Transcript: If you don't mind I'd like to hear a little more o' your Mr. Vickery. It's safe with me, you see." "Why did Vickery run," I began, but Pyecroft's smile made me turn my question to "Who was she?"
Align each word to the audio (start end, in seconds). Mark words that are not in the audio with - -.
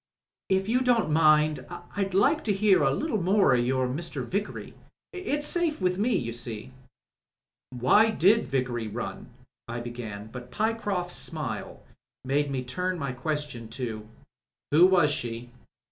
If 0.49 0.67
you 0.67 0.81
don't 0.81 1.11
mind 1.11 1.63
I'd 1.95 2.15
like 2.15 2.43
to 2.45 2.53
hear 2.53 2.81
a 2.81 2.89
little 2.91 3.21
more 3.21 3.53
o' 3.53 3.55
your 3.55 3.87
Mr. 3.87 4.25
Vickery. 4.25 4.73
It's 5.13 5.45
safe 5.45 5.79
with 5.79 5.99
me, 5.99 6.17
you 6.17 6.31
see." 6.31 6.73
"Why 7.69 8.09
did 8.09 8.47
Vickery 8.47 8.87
run," 8.87 9.29
I 9.67 9.79
began, 9.79 10.31
but 10.31 10.49
Pyecroft's 10.49 11.13
smile 11.13 11.83
made 12.25 12.49
me 12.49 12.63
turn 12.63 12.97
my 12.97 13.11
question 13.11 13.67
to 13.77 14.07
"Who 14.71 14.87
was 14.87 15.11
she?" 15.11 15.51